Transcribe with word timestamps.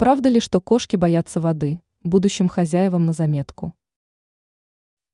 Правда 0.00 0.30
ли, 0.30 0.40
что 0.40 0.62
кошки 0.62 0.96
боятся 0.96 1.42
воды, 1.42 1.82
будущим 2.02 2.48
хозяевам 2.48 3.04
на 3.04 3.12
заметку? 3.12 3.74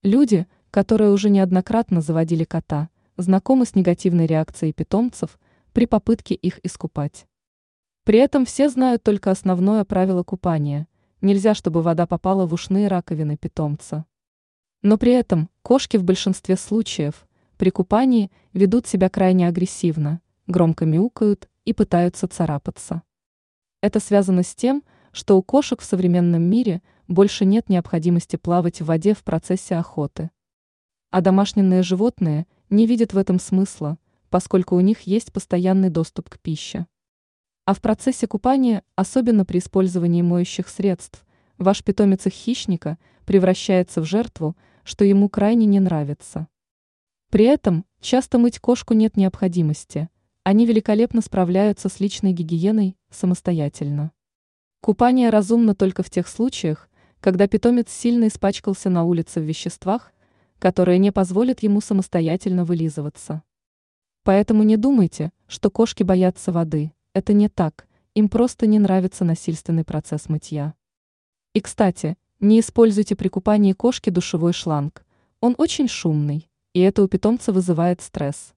Люди, 0.04 0.46
которые 0.70 1.10
уже 1.10 1.28
неоднократно 1.28 2.00
заводили 2.00 2.44
кота, 2.44 2.88
знакомы 3.16 3.66
с 3.66 3.74
негативной 3.74 4.26
реакцией 4.26 4.72
питомцев 4.72 5.40
при 5.72 5.86
попытке 5.86 6.36
их 6.36 6.60
искупать. 6.64 7.26
При 8.04 8.20
этом 8.20 8.44
все 8.46 8.68
знают 8.68 9.02
только 9.02 9.32
основное 9.32 9.84
правило 9.84 10.22
купания– 10.22 10.86
нельзя, 11.20 11.54
чтобы 11.54 11.82
вода 11.82 12.06
попала 12.06 12.46
в 12.46 12.54
ушные 12.54 12.86
раковины 12.86 13.36
питомца. 13.36 14.04
Но 14.82 14.98
при 14.98 15.10
этом 15.14 15.50
кошки 15.62 15.96
в 15.96 16.04
большинстве 16.04 16.56
случаев 16.56 17.26
при 17.56 17.70
купании 17.70 18.30
ведут 18.52 18.86
себя 18.86 19.08
крайне 19.08 19.48
агрессивно, 19.48 20.20
громко 20.46 20.86
мяукают 20.86 21.48
и 21.64 21.72
пытаются 21.72 22.28
царапаться. 22.28 23.02
Это 23.86 24.00
связано 24.00 24.42
с 24.42 24.52
тем, 24.52 24.82
что 25.12 25.38
у 25.38 25.42
кошек 25.44 25.80
в 25.80 25.84
современном 25.84 26.42
мире 26.42 26.82
больше 27.06 27.44
нет 27.44 27.68
необходимости 27.68 28.34
плавать 28.34 28.80
в 28.80 28.86
воде 28.86 29.14
в 29.14 29.22
процессе 29.22 29.76
охоты. 29.76 30.30
А 31.12 31.20
домашние 31.20 31.84
животные 31.84 32.48
не 32.68 32.88
видят 32.88 33.12
в 33.12 33.16
этом 33.16 33.38
смысла, 33.38 33.96
поскольку 34.28 34.74
у 34.74 34.80
них 34.80 35.02
есть 35.02 35.32
постоянный 35.32 35.88
доступ 35.88 36.28
к 36.30 36.40
пище. 36.40 36.88
А 37.64 37.74
в 37.74 37.80
процессе 37.80 38.26
купания, 38.26 38.82
особенно 38.96 39.44
при 39.44 39.58
использовании 39.58 40.22
моющих 40.22 40.68
средств, 40.68 41.24
ваш 41.56 41.84
питомец 41.84 42.26
их 42.26 42.32
хищника 42.32 42.98
превращается 43.24 44.00
в 44.00 44.04
жертву, 44.04 44.56
что 44.82 45.04
ему 45.04 45.28
крайне 45.28 45.64
не 45.66 45.78
нравится. 45.78 46.48
При 47.30 47.44
этом 47.44 47.84
часто 48.00 48.38
мыть 48.38 48.58
кошку 48.58 48.94
нет 48.94 49.16
необходимости, 49.16 50.08
они 50.46 50.64
великолепно 50.64 51.22
справляются 51.22 51.88
с 51.88 51.98
личной 51.98 52.30
гигиеной 52.30 52.96
самостоятельно. 53.10 54.12
Купание 54.80 55.30
разумно 55.30 55.74
только 55.74 56.04
в 56.04 56.10
тех 56.10 56.28
случаях, 56.28 56.88
когда 57.18 57.48
питомец 57.48 57.90
сильно 57.90 58.28
испачкался 58.28 58.88
на 58.88 59.02
улице 59.02 59.40
в 59.40 59.42
веществах, 59.42 60.12
которые 60.60 60.98
не 60.98 61.10
позволят 61.10 61.64
ему 61.64 61.80
самостоятельно 61.80 62.64
вылизываться. 62.64 63.42
Поэтому 64.22 64.62
не 64.62 64.76
думайте, 64.76 65.32
что 65.48 65.68
кошки 65.68 66.04
боятся 66.04 66.52
воды, 66.52 66.92
это 67.12 67.32
не 67.32 67.48
так, 67.48 67.88
им 68.14 68.28
просто 68.28 68.68
не 68.68 68.78
нравится 68.78 69.24
насильственный 69.24 69.82
процесс 69.82 70.28
мытья. 70.28 70.74
И, 71.54 71.60
кстати, 71.60 72.16
не 72.38 72.60
используйте 72.60 73.16
при 73.16 73.26
купании 73.26 73.72
кошки 73.72 74.10
душевой 74.10 74.52
шланг, 74.52 75.04
он 75.40 75.56
очень 75.58 75.88
шумный, 75.88 76.48
и 76.72 76.78
это 76.78 77.02
у 77.02 77.08
питомца 77.08 77.52
вызывает 77.52 78.00
стресс. 78.00 78.54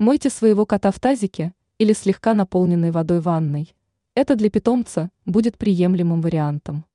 Мойте 0.00 0.30
своего 0.30 0.64
кота 0.64 0.92
в 0.92 0.98
тазике 0.98 1.52
или 1.76 1.92
слегка 1.92 2.32
наполненной 2.32 2.90
водой 2.90 3.20
ванной. 3.20 3.76
Это 4.14 4.34
для 4.34 4.48
питомца 4.48 5.10
будет 5.26 5.58
приемлемым 5.58 6.22
вариантом. 6.22 6.86